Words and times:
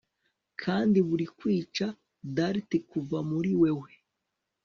kandi 0.61 0.97
buri 1.07 1.25
kwica 1.37 1.87
dart 2.35 2.71
kuva 2.89 3.17
muri 3.29 3.51
wewe 3.61 3.91